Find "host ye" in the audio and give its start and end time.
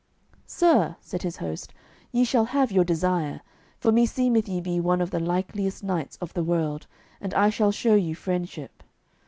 1.37-2.23